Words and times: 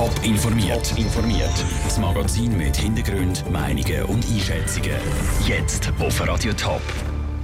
Top 0.00 0.24
informiert. 0.24 0.96
informiert. 0.96 1.52
Das 1.84 1.98
Magazin 1.98 2.56
mit 2.56 2.74
Hintergrund, 2.74 3.44
Meinungen 3.50 4.04
und 4.04 4.24
Einschätzungen. 4.30 4.96
Jetzt 5.46 5.92
auf 5.98 6.26
Radio 6.26 6.54
Top. 6.54 6.80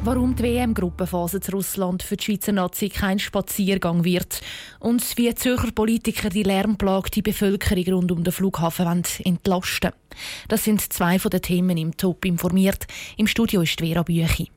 Warum 0.05 0.35
die 0.35 0.45
WM-Gruppenphase 0.45 1.41
zu 1.41 1.53
Russland 1.53 2.03
für 2.03 2.17
die 2.17 2.25
Schweizer 2.25 2.53
Nazi 2.53 2.89
kein 2.89 3.19
Spaziergang 3.19 4.05
wird 4.05 4.41
und 4.81 5.05
wie 5.19 5.35
Zürcher 5.35 5.71
Politiker 5.71 6.31
die 6.31 6.45
lärmplagte 6.45 7.21
Bevölkerung 7.21 7.93
rund 7.93 8.13
um 8.13 8.25
den 8.25 8.33
Flughafen 8.33 9.05
entlasten 9.23 9.93
Das 10.49 10.65
sind 10.65 10.81
zwei 10.91 11.19
von 11.19 11.31
den 11.31 11.43
Themen 11.43 11.77
im 11.77 11.95
Top 11.99 12.25
informiert. 12.25 12.87
Im 13.19 13.27
Studio 13.27 13.61
ist 13.61 13.81
Vera 13.81 14.03
Büchi. 14.03 14.51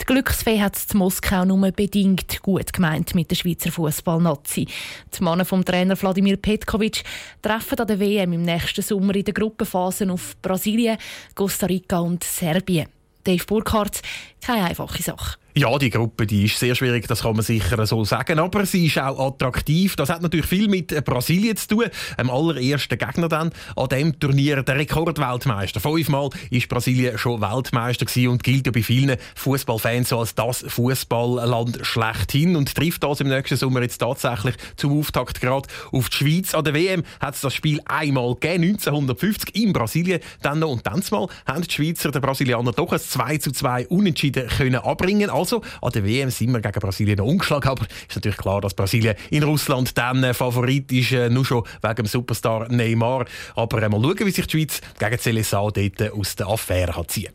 Die 0.00 0.06
Glücksfee 0.06 0.60
hat 0.60 0.76
es 0.76 0.86
in 0.92 0.98
Moskau 0.98 1.44
nur 1.44 1.70
bedingt 1.72 2.40
gut 2.42 2.72
gemeint 2.72 3.14
mit 3.14 3.30
der 3.30 3.36
Schweizer 3.36 3.72
Fußballnazi. 3.72 4.66
Die 4.66 5.24
Männer 5.24 5.44
vom 5.44 5.64
Trainer 5.64 6.00
Wladimir 6.00 6.36
Petkovic 6.36 7.02
treffen 7.42 7.78
an 7.78 7.86
der 7.86 8.00
WM 8.00 8.32
im 8.32 8.42
nächsten 8.42 8.82
Sommer 8.82 9.14
in 9.16 9.24
der 9.24 9.34
Gruppenphase 9.34 10.10
auf 10.10 10.36
Brasilien, 10.40 10.98
Costa 11.34 11.66
Rica 11.66 11.98
und 11.98 12.22
Serbien. 12.22 12.88
Dave 13.24 13.44
Burkhardt, 13.44 14.00
keine 14.40 14.64
einfache 14.64 15.02
Sache. 15.02 15.36
Ja, 15.58 15.76
die 15.76 15.90
Gruppe 15.90 16.24
die 16.24 16.44
ist 16.44 16.56
sehr 16.60 16.76
schwierig, 16.76 17.08
das 17.08 17.22
kann 17.22 17.34
man 17.34 17.44
sicher 17.44 17.84
so 17.84 18.04
sagen. 18.04 18.38
Aber 18.38 18.64
sie 18.64 18.86
ist 18.86 18.96
auch 19.00 19.18
attraktiv. 19.18 19.96
Das 19.96 20.08
hat 20.08 20.22
natürlich 20.22 20.46
viel 20.46 20.68
mit 20.68 21.04
Brasilien 21.04 21.56
zu 21.56 21.68
tun. 21.68 21.84
Am 22.16 22.30
allerersten 22.30 22.96
Gegner 22.96 23.28
dann 23.28 23.50
an 23.74 23.88
dem 23.88 24.20
Turnier, 24.20 24.62
der 24.62 24.76
Rekordweltmeister. 24.76 25.80
Fünfmal 25.80 26.30
ist 26.50 26.68
Brasilien 26.68 27.18
schon 27.18 27.40
Weltmeister 27.40 28.04
gewesen 28.04 28.28
und 28.28 28.44
gilt 28.44 28.66
ja 28.66 28.72
bei 28.72 28.84
vielen 28.84 29.16
Fußballfans 29.34 30.10
so 30.10 30.20
als 30.20 30.36
das 30.36 30.64
Fußballland 30.68 31.80
schlechthin 31.82 32.54
und 32.54 32.72
trifft 32.72 33.02
das 33.02 33.20
im 33.20 33.28
nächsten 33.28 33.56
Sommer 33.56 33.82
jetzt 33.82 33.98
tatsächlich 33.98 34.54
zum 34.76 34.96
Auftakt 34.96 35.40
gerade 35.40 35.66
auf 35.90 36.08
die 36.08 36.16
Schweiz. 36.18 36.54
An 36.54 36.62
der 36.62 36.74
WM 36.74 37.02
hat 37.18 37.34
es 37.34 37.40
das 37.40 37.54
Spiel 37.54 37.80
einmal 37.86 38.34
gegeben, 38.34 38.62
1950 38.62 39.56
in 39.56 39.72
Brasilien. 39.72 40.20
Dann 40.40 40.60
noch 40.60 40.70
und 40.70 40.86
dann 40.86 41.02
mal 41.10 41.26
haben 41.46 41.62
die 41.62 41.74
Schweizer 41.74 42.12
den 42.12 42.22
Brasilianer 42.22 42.70
doch 42.70 42.92
ein 42.92 43.00
2 43.00 43.38
zu 43.38 43.50
2 43.50 43.88
Unentschieden 43.88 44.27
können 44.32 44.76
abbringen. 44.76 45.30
Also 45.30 45.62
an 45.82 45.92
der 45.92 46.04
WM 46.04 46.30
sind 46.30 46.52
wir 46.52 46.60
gegen 46.60 46.80
Brasilien 46.80 47.18
noch 47.18 47.26
ungeschlagen, 47.26 47.68
aber 47.68 47.86
ist 48.08 48.16
natürlich 48.16 48.38
klar, 48.38 48.60
dass 48.60 48.74
Brasilien 48.74 49.14
in 49.30 49.42
Russland 49.42 49.96
dann 49.96 50.22
äh, 50.24 50.34
Favorit 50.34 50.90
ist, 50.92 51.12
äh, 51.12 51.28
nur 51.28 51.44
schon 51.44 51.64
wegen 51.82 51.94
dem 51.94 52.06
Superstar 52.06 52.68
Neymar. 52.70 53.26
Aber 53.54 53.82
äh, 53.82 53.88
mal 53.88 54.00
schauen, 54.00 54.26
wie 54.26 54.30
sich 54.30 54.46
die 54.46 54.58
Schweiz 54.58 54.80
gegen 54.98 55.18
CLSA 55.18 55.70
dort 55.70 56.12
aus 56.12 56.36
der 56.36 56.48
Affäre 56.48 56.96
hat 56.96 57.10
ziehen. 57.10 57.32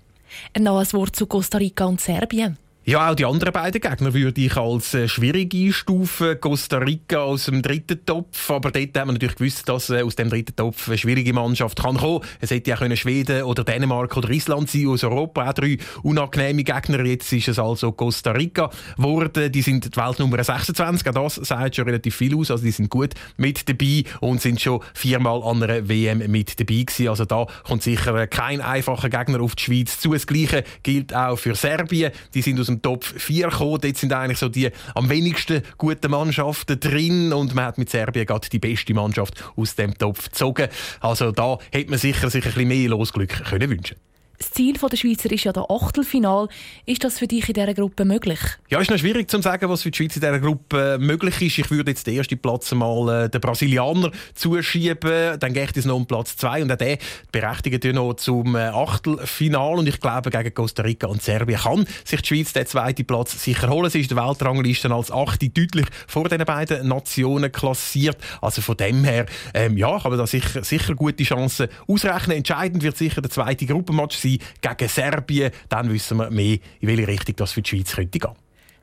Noch 0.58 0.80
ein 0.80 0.94
Wort 0.94 1.16
zu 1.16 1.28
Costa 1.28 1.58
Rica 1.58 1.86
und 1.86 2.02
Serbien. 2.02 2.58
Ja, 2.86 3.10
auch 3.10 3.16
die 3.16 3.24
anderen 3.24 3.54
beiden 3.54 3.80
Gegner 3.80 4.14
würde 4.14 4.42
ich 4.42 4.58
als 4.58 4.94
äh, 4.94 5.08
schwierig 5.08 5.54
einstufen. 5.54 6.38
Costa 6.42 6.80
Rica 6.80 7.20
aus 7.20 7.46
dem 7.46 7.62
dritten 7.62 8.06
Topf. 8.06 8.52
Aber 8.52 8.72
dort 8.72 8.98
haben 8.98 9.08
wir 9.08 9.14
natürlich 9.14 9.38
gewusst, 9.38 9.70
dass 9.70 9.90
äh, 9.90 10.02
aus 10.02 10.18
dem 10.18 10.30
dritten 10.30 10.54
Topf 10.54 10.90
eine 10.90 10.98
schwierige 10.98 11.32
Mannschaft 11.32 11.82
kann 11.82 11.96
kommen. 11.96 12.26
Es 12.42 12.52
hätte 12.52 12.72
ja 12.72 12.76
können 12.76 12.98
Schweden 12.98 13.44
oder 13.44 13.64
Dänemark 13.64 14.18
oder 14.18 14.30
Island 14.30 14.70
sein 14.70 14.88
aus 14.88 15.06
Europa. 15.06 15.50
Auch 15.50 15.54
drei 15.54 15.78
unangenehme 16.02 16.66
Gegner. 16.66 17.06
Jetzt 17.06 17.32
ist 17.32 17.48
es 17.48 17.58
also 17.58 17.94
Costa 17.94 18.32
Rica 18.32 18.70
geworden. 18.98 19.50
Die 19.50 19.62
sind 19.62 19.86
die 19.86 19.98
Weltnummer 19.98 20.44
26. 20.44 21.08
Auch 21.08 21.14
das 21.14 21.36
sagt 21.36 21.78
schon 21.78 21.86
relativ 21.86 22.18
viel 22.18 22.36
aus. 22.36 22.52
Also 22.52 22.66
die 22.66 22.72
sind 22.72 22.90
gut 22.90 23.14
mit 23.38 23.70
dabei 23.70 24.04
und 24.20 24.42
sind 24.42 24.60
schon 24.60 24.82
viermal 24.94 25.42
an 25.44 25.64
einer 25.64 25.88
WM 25.88 26.30
mit 26.30 26.60
dabei 26.60 26.84
gewesen. 26.84 27.08
Also 27.08 27.24
da 27.24 27.48
kommt 27.64 27.82
sicher 27.82 28.28
kein 28.28 28.60
einfacher 28.60 29.10
Gegner 29.10 29.40
auf 29.40 29.56
die 29.56 29.64
Schweiz 29.64 30.02
zu. 30.02 30.12
Das 30.12 30.28
Gleiche 30.28 30.66
gilt 30.84 31.16
auch 31.16 31.38
für 31.38 31.56
Serbien. 31.56 32.12
Die 32.34 32.42
sind 32.42 32.60
aus 32.60 32.73
dem 32.76 32.82
Top 32.82 33.04
4 33.04 33.50
gekommen. 33.50 33.80
Dort 33.82 33.98
sind 33.98 34.14
eigentlich 34.14 34.40
so 34.40 34.50
die 34.50 34.70
am 34.96 35.10
wenigsten 35.10 35.62
guten 35.78 36.12
Mannschaften 36.12 36.80
drin 36.80 37.34
und 37.34 37.56
man 37.56 37.66
hat 37.66 37.78
mit 37.78 37.90
Serbien 37.90 38.26
gerade 38.26 38.50
die 38.50 38.60
beste 38.60 38.94
Mannschaft 38.94 39.44
aus 39.56 39.76
dem 39.76 39.98
Topf 39.98 40.26
gezogen. 40.26 40.68
Also 41.00 41.32
da 41.32 41.58
hätte 41.72 41.90
man 41.90 42.00
sicher 42.00 42.30
sich 42.30 42.46
ein 42.46 42.54
bisschen 42.54 42.68
mehr 42.68 42.90
Losglück 42.90 43.46
können 43.46 43.70
wünschen 43.70 43.98
das 44.44 44.52
Ziel 44.52 44.74
der 44.74 44.98
Schweizer 44.98 45.32
ist 45.32 45.46
ja 45.46 45.54
der 45.54 45.70
Achtelfinal. 45.70 46.50
Ist 46.86 47.04
das 47.04 47.20
für 47.20 47.28
dich 47.28 47.48
in 47.48 47.54
dieser 47.54 47.74
Gruppe 47.74 48.04
möglich? 48.04 48.40
Ja, 48.70 48.80
ist 48.82 48.92
noch 48.92 48.98
schwierig 48.98 49.30
zu 49.30 49.42
sagen, 49.42 49.70
was 49.70 49.84
für 49.84 49.92
die 49.92 49.98
Schweiz 49.98 50.16
in 50.16 50.22
dieser 50.22 50.40
Gruppe 50.40 50.98
möglich 51.00 51.42
ist. 51.42 51.60
Ich 51.60 51.72
würde 51.72 51.92
jetzt 51.92 52.06
den 52.06 52.18
ersten 52.18 52.38
Platz 52.38 52.74
mal 52.74 53.26
äh, 53.26 53.30
den 53.30 53.40
Brasilianer 53.40 54.12
zuschieben. 54.34 55.40
Dann 55.40 55.54
geht 55.54 55.78
es 55.78 55.86
noch 55.86 55.96
um 55.96 56.06
Platz 56.06 56.36
zwei 56.36 56.62
und 56.62 56.72
auch 56.72 56.76
der 56.76 56.98
berechtigt 57.32 57.86
ja 57.86 57.94
noch 57.94 58.16
zum 58.16 58.56
äh, 58.56 58.68
Achtelfinal. 58.68 59.78
Und 59.78 59.88
ich 59.88 60.00
glaube, 60.00 60.30
gegen 60.30 60.54
Costa 60.54 60.84
Rica 60.84 61.08
und 61.08 61.22
Serbien 61.22 61.60
kann 61.60 61.86
sich 62.04 62.22
die 62.22 62.28
Schweiz 62.28 62.52
den 62.52 62.66
zweiten 62.66 63.06
Platz 63.06 63.42
sicher 63.42 63.70
holen. 63.70 63.90
Sie 63.90 64.02
ist 64.02 64.12
der 64.12 64.18
Weltrangliste 64.18 64.92
als 64.92 65.12
Achte 65.12 65.50
deutlich 65.50 65.86
vor 66.08 66.28
den 66.28 66.44
beiden 66.44 66.88
Nationen 66.88 67.52
klassiert. 67.52 68.18
Also 68.42 68.62
von 68.62 68.76
dem 68.76 69.06
her, 69.06 69.26
ähm, 69.54 69.78
ja, 69.78 70.00
kann 70.00 70.12
man 70.12 70.20
da 70.20 70.28
sicher, 70.28 70.64
sicher 70.64 70.96
gute 70.96 71.24
Chancen 71.24 71.70
ausrechnen. 71.88 72.38
Entscheidend 72.38 72.84
wird 72.84 72.98
sicher 72.98 73.22
der 73.22 73.32
zweite 73.32 73.66
Gruppenmatch 73.66 74.18
sein 74.18 74.33
gegen 74.62 74.90
Serbien. 74.90 75.52
Dann 75.70 75.92
wissen 75.92 76.18
wir 76.18 76.30
mehr, 76.30 76.58
in 76.80 76.88
welche 76.88 77.08
Richtung 77.08 77.36
das 77.38 77.52
für 77.52 77.62
die 77.62 77.70
Schweiz 77.70 77.96
könnte 77.96 78.20
gehen. 78.20 78.32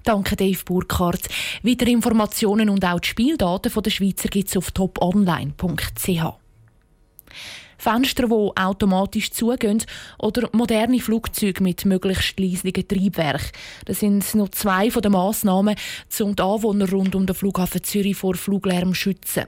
Danke, 0.04 0.36
Dave 0.36 0.64
Burkhardt. 0.64 1.28
Weitere 1.62 1.90
Informationen 1.90 2.70
und 2.70 2.84
auch 2.84 3.00
die 3.00 3.08
Spieldaten 3.08 3.72
der 3.82 3.90
Schweizer 3.90 4.28
gibt 4.28 4.48
es 4.48 4.56
auf 4.56 4.70
toponline.ch. 4.70 6.40
Fenster, 7.80 8.26
die 8.26 8.56
automatisch 8.56 9.30
zugehen 9.30 9.82
oder 10.18 10.50
moderne 10.52 11.00
Flugzeuge 11.00 11.62
mit 11.62 11.86
möglichst 11.86 12.38
leislichen 12.38 12.86
Triebwerk. 12.86 13.52
Das 13.86 14.00
sind 14.00 14.34
noch 14.34 14.50
zwei 14.50 14.90
von 14.90 15.00
den 15.00 15.12
Massnahmen, 15.12 15.76
um 16.20 16.36
die 16.36 16.42
Anwohner 16.42 16.90
rund 16.90 17.14
um 17.14 17.24
den 17.24 17.34
Flughafen 17.34 17.82
Zürich 17.82 18.16
vor 18.16 18.34
Fluglärm 18.34 18.90
zu 18.90 18.96
schützen. 18.96 19.44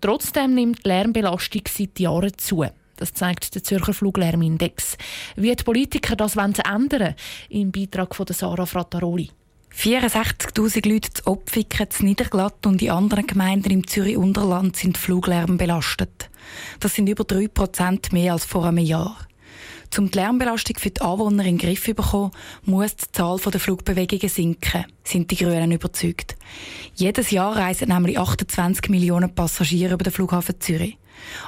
Trotzdem 0.00 0.54
nimmt 0.54 0.84
die 0.84 0.88
Lärmbelastung 0.88 1.62
seit 1.68 2.00
Jahren 2.00 2.36
zu. 2.36 2.64
Das 2.98 3.14
zeigt 3.14 3.54
der 3.54 3.62
Zürcher 3.62 3.94
Fluglärmindex. 3.94 4.96
Wie 5.36 5.54
die 5.54 5.64
Politiker 5.64 6.16
das 6.16 6.36
ändern 6.36 6.64
wollen, 6.66 7.14
im 7.48 7.70
Beitrag 7.72 8.14
von 8.14 8.26
Sarah 8.28 8.66
Frattaroli. 8.66 9.30
64.000 9.74 10.88
Leute 10.88 11.12
zu 11.12 11.26
Opfiken, 11.28 11.88
zu 11.90 12.04
Niederglatt 12.04 12.66
und 12.66 12.82
in 12.82 12.90
anderen 12.90 13.26
Gemeinden 13.26 13.70
im 13.70 13.86
Zürich-Unterland 13.86 14.74
sind 14.74 14.98
Fluglärm 14.98 15.56
belastet. 15.56 16.30
Das 16.80 16.96
sind 16.96 17.08
über 17.08 17.22
3% 17.22 18.12
mehr 18.12 18.32
als 18.32 18.44
vor 18.44 18.64
einem 18.64 18.78
Jahr. 18.78 19.16
Um 19.96 20.10
die 20.10 20.18
Lärmbelastung 20.18 20.76
für 20.78 20.90
die 20.90 21.00
Anwohner 21.00 21.44
in 21.44 21.56
den 21.56 21.66
Griff 21.66 21.84
zu 21.84 21.94
bekommen, 21.94 22.32
muss 22.64 22.96
die 22.96 23.12
Zahl 23.12 23.38
der 23.38 23.60
Flugbewegungen 23.60 24.28
sinken, 24.28 24.84
sind 25.04 25.30
die 25.30 25.36
Grünen 25.36 25.72
überzeugt. 25.72 26.36
Jedes 26.94 27.30
Jahr 27.30 27.56
reisen 27.56 27.88
nämlich 27.88 28.18
28 28.18 28.90
Millionen 28.90 29.34
Passagiere 29.34 29.94
über 29.94 30.04
den 30.04 30.12
Flughafen 30.12 30.60
Zürich. 30.60 30.98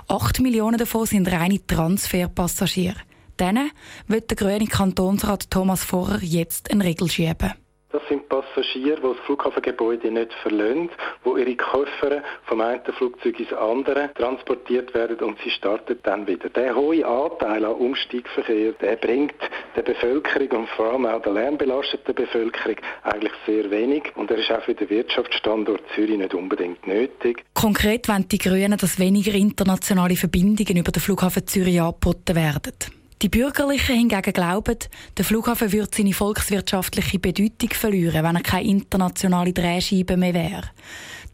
8 0.08 0.40
Millionen 0.40 0.78
davon 0.78 1.06
sind 1.06 1.30
reine 1.30 1.64
Transferpassagiere. 1.66 2.96
Denen 3.38 3.70
wird 4.06 4.30
der 4.30 4.36
grüne 4.36 4.66
Kantonsrat 4.66 5.50
Thomas 5.50 5.84
Vorer 5.84 6.22
jetzt 6.22 6.70
eine 6.70 6.84
Regel 6.84 7.10
schieben. 7.10 7.54
Das 7.92 8.02
sind 8.08 8.28
Passagiere, 8.28 8.96
die 8.96 9.02
das 9.02 9.18
Flughafengebäude 9.26 10.12
nicht 10.12 10.32
verlassen, 10.42 10.90
wo 11.24 11.36
ihre 11.36 11.56
Koffer 11.56 12.22
vom 12.44 12.60
einen 12.60 12.80
Flugzeug 12.84 13.40
ins 13.40 13.52
andere 13.52 14.10
transportiert 14.14 14.94
werden 14.94 15.18
und 15.18 15.38
sie 15.42 15.50
starten 15.50 15.98
dann 16.04 16.24
wieder. 16.26 16.48
Der 16.50 16.76
hohe 16.76 17.04
Anteil 17.04 17.64
an 17.64 17.72
Umsteigverkehr, 17.72 18.72
der 18.72 18.94
bringt 18.94 19.34
der 19.74 19.82
Bevölkerung 19.82 20.62
und 20.62 20.68
vor 20.70 20.92
allem 20.92 21.06
auch 21.06 21.20
der 21.22 21.32
lärmbelasteten 21.32 22.14
Bevölkerung 22.14 22.76
eigentlich 23.02 23.32
sehr 23.44 23.68
wenig 23.72 24.04
und 24.14 24.30
er 24.30 24.38
ist 24.38 24.52
auch 24.52 24.62
für 24.62 24.74
den 24.74 24.88
Wirtschaftsstandort 24.88 25.82
Zürich 25.94 26.16
nicht 26.16 26.34
unbedingt 26.34 26.86
nötig. 26.86 27.42
Konkret 27.54 28.08
wollen 28.08 28.28
die 28.28 28.38
Grünen, 28.38 28.78
dass 28.78 29.00
weniger 29.00 29.32
internationale 29.32 30.14
Verbindungen 30.14 30.76
über 30.76 30.92
den 30.92 31.02
Flughafen 31.02 31.44
Zürich 31.44 31.80
angeboten 31.80 32.36
werden. 32.36 32.99
Die 33.22 33.28
Bürgerlichen 33.28 33.96
hingegen 33.96 34.32
glauben, 34.32 34.78
der 35.18 35.24
Flughafen 35.26 35.72
würde 35.72 35.90
seine 35.94 36.14
volkswirtschaftliche 36.14 37.18
Bedeutung 37.18 37.68
verlieren, 37.70 38.24
wenn 38.24 38.36
er 38.36 38.42
keine 38.42 38.66
internationale 38.66 39.52
Drehscheibe 39.52 40.16
mehr 40.16 40.32
wäre. 40.32 40.70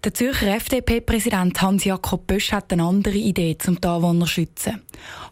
Der 0.03 0.13
Zürcher 0.13 0.57
FDP-Präsident 0.57 1.63
Hans-Jakob 1.63 2.27
Bösch 2.27 2.51
hat 2.51 2.73
eine 2.73 2.83
andere 2.83 3.15
Idee 3.15 3.57
zum 3.57 3.81
die 3.81 3.87
Anwohner 3.87 4.25
zu 4.25 4.33
schützen. 4.33 4.83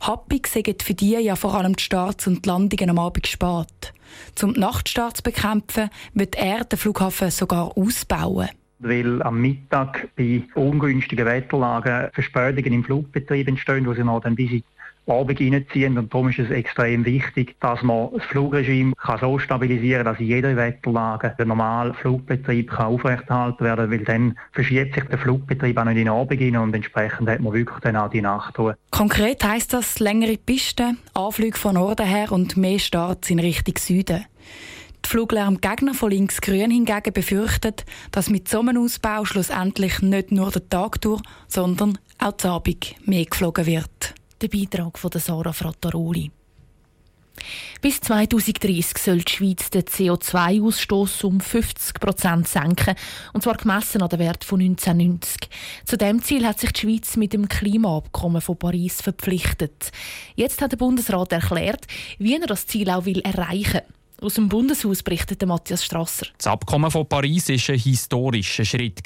Happig 0.01 0.47
sind 0.47 0.81
für 0.85 0.95
die 0.95 1.17
ja 1.17 1.35
vor 1.35 1.55
allem 1.55 1.75
die 1.75 1.83
Starts 1.83 2.29
und 2.29 2.45
die 2.45 2.49
Landungen 2.49 2.91
am 2.91 3.01
Abend 3.01 3.27
spät. 3.27 3.93
Um 4.41 4.55
die 4.55 4.61
Nachtstarts 4.61 5.19
zu 5.19 5.23
bekämpfen, 5.25 5.91
wird 6.13 6.37
er 6.37 6.63
den 6.63 6.79
Flughafen 6.79 7.33
sogar 7.33 7.77
ausbauen 7.77 8.49
weil 8.81 9.23
am 9.23 9.41
Mittag 9.41 10.09
bei 10.15 10.43
ungünstigen 10.55 11.25
Wetterlagen 11.25 12.11
Verspätungen 12.13 12.73
im 12.73 12.85
Flugbetrieb 12.85 13.49
entstehen, 13.49 13.87
wo 13.87 13.95
sie 13.95 14.05
noch 14.05 14.21
dann 14.21 14.35
bis 14.35 14.63
Abend 15.07 15.41
reinziehen. 15.41 15.99
Und 15.99 16.13
darum 16.13 16.29
ist 16.29 16.39
es 16.39 16.51
extrem 16.51 17.05
wichtig, 17.05 17.57
dass 17.61 17.83
man 17.83 18.09
das 18.13 18.25
Flugregime 18.25 18.95
kann 18.97 19.21
so 19.21 19.39
stabilisieren 19.39 20.05
kann, 20.05 20.13
dass 20.13 20.21
in 20.21 20.27
jeder 20.27 20.57
Wetterlage 20.57 21.35
der 21.39 21.47
normale 21.47 21.95
Flugbetrieb 21.95 22.71
kann 22.71 22.87
aufrechterhalten 22.87 23.65
werden 23.65 23.91
kann, 23.91 23.99
weil 23.99 24.05
dann 24.05 24.39
verschiebt 24.53 24.95
sich 24.95 25.05
der 25.05 25.19
Flugbetrieb 25.19 25.79
auch 25.79 25.85
nicht 25.85 25.99
in 25.99 26.05
den 26.05 26.09
Abend 26.09 26.41
rein 26.41 26.57
und 26.57 26.75
entsprechend 26.75 27.29
hat 27.29 27.41
man 27.41 27.53
wirklich 27.53 27.79
dann 27.81 27.97
auch 27.97 28.11
die 28.11 28.23
Nachtruhe. 28.23 28.77
Konkret 28.91 29.45
heisst 29.45 29.73
das 29.73 29.99
längere 29.99 30.37
Pisten, 30.37 30.99
Anflüge 31.15 31.59
von 31.59 31.75
Norden 31.75 32.07
her 32.07 32.33
und 32.33 32.57
mehr 32.57 32.79
Starts 32.79 33.31
in 33.31 33.39
Richtung 33.39 33.77
Süden. 33.79 34.25
Die 35.05 35.09
Fluglärmgegner 35.11 35.93
von 35.93 36.11
Links-Grün 36.11 36.71
hingegen 36.71 37.13
befürchten, 37.13 37.75
dass 38.11 38.31
mit 38.31 38.49
so 38.49 38.61
einem 38.61 38.83
Ausbau 38.83 39.27
schlussendlich 39.27 40.01
nicht 40.01 40.33
nur 40.33 40.51
der 40.51 40.67
Tag 40.69 41.01
durch, 41.03 41.21
sondern 41.47 41.99
auch 42.19 42.33
die 42.33 42.47
Abend 42.47 43.07
mehr 43.07 43.27
geflogen 43.27 43.67
wird. 43.67 44.15
Der 44.45 44.59
Beitrag 44.59 44.99
von 44.99 45.11
Sarah 45.15 45.55
Frattaroli. 45.55 46.31
Bis 47.81 47.99
2030 48.01 48.99
soll 48.99 49.23
die 49.23 49.33
Schweiz 49.33 49.71
den 49.71 49.85
CO2-Ausstoß 49.85 51.25
um 51.25 51.41
50 51.41 51.99
Prozent 51.99 52.47
senken, 52.47 52.95
und 53.33 53.43
zwar 53.43 53.57
gemessen 53.57 54.03
an 54.03 54.11
den 54.11 54.19
Wert 54.19 54.45
von 54.45 54.61
1990. 54.61 55.49
Zu 55.87 55.97
dem 55.97 56.23
Ziel 56.23 56.47
hat 56.47 56.61
sich 56.61 56.73
die 56.73 56.81
Schweiz 56.83 57.17
mit 57.17 57.33
dem 57.33 57.49
Klimaabkommen 57.49 58.43
von 58.43 58.59
Paris 58.59 59.01
verpflichtet. 59.01 59.93
Jetzt 60.35 60.61
hat 60.61 60.73
der 60.73 60.77
Bundesrat 60.77 61.33
erklärt, 61.33 61.87
wie 62.19 62.39
er 62.39 62.47
das 62.47 62.67
Ziel 62.67 62.91
auch 62.91 63.07
will 63.07 63.21
erreichen 63.21 63.81
will. 63.81 64.04
Aus 64.25 64.37
dem 64.37 64.49
Bundeshaus 64.49 65.03
berichtet 65.03 65.45
Matthias 65.45 65.85
Strasser. 65.85 66.29
Das 66.39 66.47
Abkommen 66.47 66.91
von 66.91 67.07
Paris 67.07 67.51
war 67.51 67.75
ein 67.75 67.79
historischer 67.79 68.65
Schritt. 68.65 69.03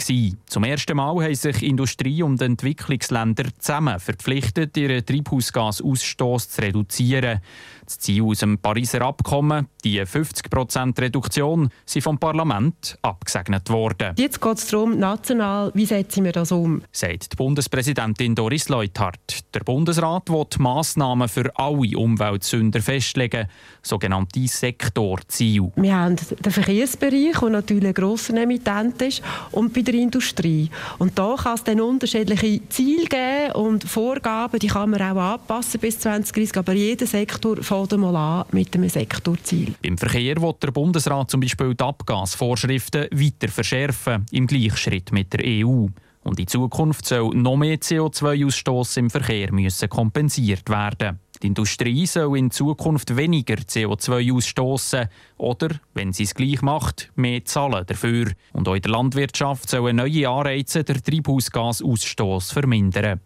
Zum 0.46 0.62
ersten 0.62 0.96
Mal 0.96 1.24
haben 1.24 1.34
sich 1.34 1.60
Industrie- 1.64 2.22
und 2.22 2.40
Entwicklungsländer 2.40 3.46
zusammen 3.58 3.98
verpflichtet, 3.98 4.76
ihren 4.76 5.04
Treibhausgasausstoß 5.04 6.50
zu 6.50 6.62
reduzieren. 6.62 7.40
Das 7.88 7.98
Ziel 8.00 8.22
aus 8.22 8.40
dem 8.40 8.58
Pariser 8.58 9.00
Abkommen, 9.00 9.66
die 9.82 9.98
50% 9.98 11.00
Reduktion, 11.00 11.70
sind 11.86 12.02
vom 12.02 12.18
Parlament 12.18 12.98
abgesegnet 13.00 13.70
worden. 13.70 14.12
Jetzt 14.18 14.42
geht 14.42 14.58
es 14.58 14.66
darum, 14.66 14.98
national, 14.98 15.70
wie 15.72 15.86
setzen 15.86 16.24
wir 16.24 16.32
das 16.32 16.52
um? 16.52 16.82
Sagt 16.92 17.32
die 17.32 17.36
Bundespräsidentin 17.36 18.34
Doris 18.34 18.68
Leuthard. 18.68 19.54
Der 19.54 19.60
Bundesrat 19.60 20.28
will 20.28 20.44
Massnahmen 20.58 21.28
für 21.28 21.50
alle 21.56 21.96
Umweltsünder 21.96 22.82
festlegen, 22.82 23.48
sogenannte 23.80 24.46
Sektorziele. 24.46 25.72
Wir 25.76 25.96
haben 25.96 26.16
den 26.16 26.52
Verkehrsbereich, 26.52 27.38
der 27.40 27.48
natürlich 27.48 27.88
ein 27.88 27.94
grosser 27.94 28.34
Emittent 28.34 29.00
ist, 29.00 29.22
und 29.50 29.72
bei 29.72 29.80
der 29.80 29.94
Industrie. 29.94 30.68
Und 30.98 31.18
da 31.18 31.36
kann 31.42 31.54
es 31.54 31.64
dann 31.64 31.80
unterschiedliche 31.80 32.68
Ziele 32.68 33.06
geben 33.06 33.52
und 33.54 33.84
Vorgaben, 33.84 34.58
die 34.58 34.66
kann 34.66 34.90
man 34.90 35.00
auch 35.00 35.16
anpassen 35.16 35.80
bis 35.80 35.98
2030, 36.00 36.54
aber 36.58 36.74
jeder 36.74 37.06
Sektor 37.06 37.62
fängt 37.86 38.00
mal 38.00 38.16
an 38.16 38.46
mit 38.52 38.74
einem 38.74 38.88
Sektorziel. 38.88 39.74
Beim 39.82 39.98
Verkehr 39.98 40.40
wird 40.40 40.62
der 40.62 40.70
Bundesrat 40.70 41.30
zum 41.30 41.40
Beispiel 41.40 41.74
die 41.74 41.84
Abgasvorschriften 41.84 43.08
weiter 43.12 43.48
verschärfen, 43.48 44.26
im 44.32 44.46
Gleichschritt 44.46 45.12
mit 45.12 45.32
der 45.32 45.40
EU. 45.44 45.86
Und 46.24 46.40
in 46.40 46.46
Zukunft 46.46 47.06
soll 47.06 47.34
noch 47.34 47.56
mehr 47.56 47.78
CO2-Ausstoß 47.78 48.98
im 48.98 49.10
Verkehr 49.10 49.52
müssen 49.52 49.88
kompensiert 49.88 50.68
werden. 50.68 51.20
Die 51.42 51.46
Industrie 51.46 52.04
soll 52.06 52.36
in 52.36 52.50
Zukunft 52.50 53.16
weniger 53.16 53.54
CO2 53.54 54.34
ausstoßen 54.34 55.08
oder, 55.36 55.68
wenn 55.94 56.12
sie 56.12 56.24
es 56.24 56.34
gleich 56.34 56.60
macht, 56.62 57.10
mehr 57.14 57.44
zahlen 57.44 57.84
dafür. 57.86 58.32
Und 58.52 58.66
auch 58.66 58.74
in 58.74 58.82
der 58.82 58.90
Landwirtschaft 58.90 59.70
sollen 59.70 59.96
neue 59.96 60.28
Anreize 60.28 60.82
den 60.82 61.02
Treibhausgasausstoß 61.02 62.50
vermindern 62.50 63.20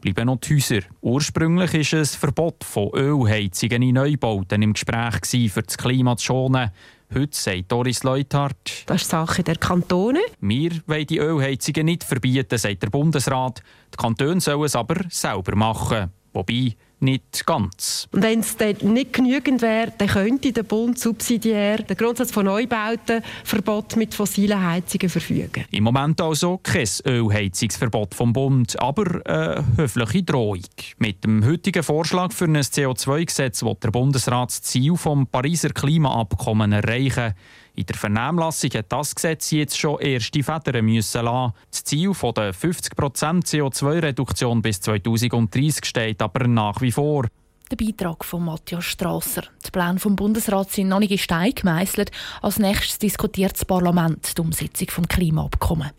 bleiben 0.00 0.26
noch 0.26 0.38
die 0.40 0.54
Häuser. 0.54 0.80
Ursprünglich 1.00 1.92
war 1.92 1.98
ein 1.98 2.04
Verbot 2.06 2.64
von 2.64 2.90
Ölheizungen 2.94 3.82
in 3.82 3.94
Neubauten 3.94 4.62
im 4.62 4.72
Gespräch 4.72 5.52
für 5.52 5.62
das 5.62 5.76
Klima 5.78 6.16
zu 6.16 6.26
schonen. 6.26 6.70
Heute 7.14 7.36
sagt 7.36 7.72
Doris 7.72 8.02
Leuthard. 8.02 8.84
Das 8.86 9.02
ist 9.02 9.10
Sache 9.10 9.42
der 9.42 9.56
Kantone. 9.56 10.20
Wir 10.40 10.72
wollen 10.86 11.06
die 11.06 11.18
Ölheizungen 11.18 11.86
nicht 11.86 12.04
verbieten, 12.04 12.58
sagt 12.58 12.82
der 12.82 12.90
Bundesrat. 12.90 13.62
Die 13.92 13.96
Kantone 13.96 14.40
sollen 14.40 14.64
es 14.64 14.76
aber 14.76 14.96
selber 15.08 15.56
machen. 15.56 16.12
Wobei, 16.32 16.76
nicht 17.00 17.46
ganz. 17.46 18.08
Wenn 18.12 18.40
es 18.40 18.56
nicht 18.82 19.12
genügend 19.12 19.62
wäre, 19.62 19.92
dann 19.96 20.08
könnte 20.08 20.52
der 20.52 20.62
Bund 20.62 20.98
subsidiär 20.98 21.78
den 21.78 21.96
Grundsatz 21.96 22.30
von 22.30 22.46
Neubauten 22.46 23.22
Verbot 23.44 23.96
mit 23.96 24.14
fossilen 24.14 24.62
Heizungen 24.62 25.08
verfügen. 25.08 25.64
Im 25.70 25.84
Moment 25.84 26.20
also 26.20 26.58
kein 26.62 26.86
Ölheizungsverbot 27.06 28.14
vom 28.14 28.32
Bund, 28.32 28.80
aber 28.80 29.20
eine 29.24 29.64
höfliche 29.76 30.22
Drohung. 30.22 30.62
Mit 30.98 31.24
dem 31.24 31.44
heutigen 31.44 31.82
Vorschlag 31.82 32.32
für 32.32 32.46
ein 32.46 32.56
CO2-Gesetz 32.56 33.62
will 33.62 33.76
der 33.82 33.90
Bundesrat 33.90 34.50
das 34.50 34.62
Ziel 34.62 34.96
vom 34.96 35.26
Pariser 35.26 35.70
Klimaabkommen 35.70 36.72
erreichen. 36.72 37.34
In 37.78 37.86
der 37.86 37.94
Vernehmlassung 37.94 38.70
hat 38.70 38.86
das 38.88 39.14
Gesetz 39.14 39.52
jetzt 39.52 39.78
schon 39.78 40.00
erste 40.00 40.42
Federn 40.42 40.84
müssen 40.84 41.24
lassen. 41.24 41.52
Das 41.70 41.84
Ziel 41.84 42.12
von 42.12 42.34
der 42.34 42.52
50% 42.52 43.46
CO2-Reduktion 43.46 44.62
bis 44.62 44.80
2030 44.80 45.84
steht 45.84 46.20
aber 46.20 46.48
nach 46.48 46.80
wie 46.80 46.90
vor. 46.90 47.26
Der 47.70 47.76
Beitrag 47.76 48.24
von 48.24 48.46
Matthias 48.46 48.84
Strasser. 48.84 49.44
Die 49.64 49.70
Pläne 49.70 50.00
vom 50.00 50.16
Bundesrat 50.16 50.72
sind 50.72 50.88
noch 50.88 50.98
nicht 50.98 51.12
in 51.12 51.18
Stein 51.18 51.54
gemeißelt. 51.54 52.10
Als 52.42 52.58
nächstes 52.58 52.98
diskutiert 52.98 53.52
das 53.52 53.64
Parlament 53.64 54.36
die 54.36 54.40
Umsetzung 54.40 54.88
des 54.88 55.08
Klimaabkommens. 55.08 55.92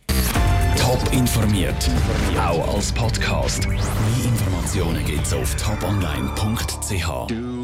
Top 0.77 1.13
informiert, 1.13 1.89
auch 2.37 2.75
als 2.75 2.91
Podcast. 2.91 3.69
Mehr 3.69 3.79
Informationen 4.25 5.05
gibt 5.05 5.25
es 5.25 5.33
auf 5.33 5.55
toponline.ch. 5.55 7.59